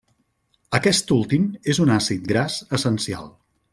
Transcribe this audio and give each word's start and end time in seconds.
Aquest 0.77 1.13
últim 1.15 1.45
és 1.75 1.81
un 1.85 1.93
àcid 1.99 2.25
gras 2.33 2.57
essencial. 2.79 3.31